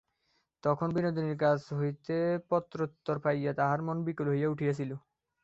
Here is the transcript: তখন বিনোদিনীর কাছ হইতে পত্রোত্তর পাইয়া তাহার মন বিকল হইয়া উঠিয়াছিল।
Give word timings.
তখন 0.63 0.87
বিনোদিনীর 0.95 1.37
কাছ 1.37 1.59
হইতে 1.79 2.15
পত্রোত্তর 2.49 3.17
পাইয়া 3.23 3.51
তাহার 3.59 3.79
মন 3.83 3.97
বিকল 4.07 4.25
হইয়া 4.29 4.51
উঠিয়াছিল। 4.53 4.91